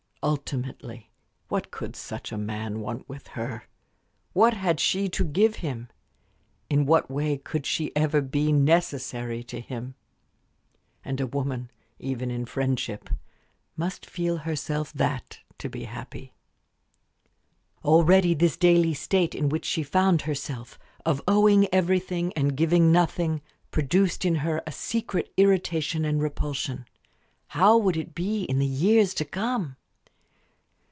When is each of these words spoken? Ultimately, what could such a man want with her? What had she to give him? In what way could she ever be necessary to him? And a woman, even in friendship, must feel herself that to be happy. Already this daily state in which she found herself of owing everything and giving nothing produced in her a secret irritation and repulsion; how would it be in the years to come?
Ultimately, 0.23 1.09
what 1.47 1.71
could 1.71 1.95
such 1.95 2.31
a 2.31 2.37
man 2.37 2.79
want 2.79 3.09
with 3.09 3.29
her? 3.29 3.63
What 4.33 4.53
had 4.53 4.79
she 4.79 5.09
to 5.09 5.23
give 5.25 5.55
him? 5.57 5.89
In 6.69 6.85
what 6.85 7.09
way 7.09 7.39
could 7.39 7.65
she 7.65 7.91
ever 7.95 8.21
be 8.21 8.51
necessary 8.51 9.43
to 9.45 9.59
him? 9.59 9.95
And 11.03 11.19
a 11.19 11.25
woman, 11.25 11.71
even 11.97 12.29
in 12.29 12.45
friendship, 12.45 13.09
must 13.75 14.05
feel 14.05 14.37
herself 14.37 14.93
that 14.93 15.39
to 15.57 15.69
be 15.69 15.85
happy. 15.85 16.35
Already 17.83 18.35
this 18.35 18.57
daily 18.57 18.93
state 18.93 19.33
in 19.33 19.49
which 19.49 19.65
she 19.65 19.81
found 19.81 20.21
herself 20.21 20.77
of 21.03 21.23
owing 21.27 21.67
everything 21.73 22.31
and 22.33 22.55
giving 22.55 22.91
nothing 22.91 23.41
produced 23.71 24.23
in 24.23 24.35
her 24.35 24.61
a 24.67 24.71
secret 24.71 25.33
irritation 25.35 26.05
and 26.05 26.21
repulsion; 26.21 26.85
how 27.47 27.75
would 27.75 27.97
it 27.97 28.13
be 28.13 28.43
in 28.43 28.59
the 28.59 28.67
years 28.67 29.15
to 29.15 29.25
come? 29.25 29.77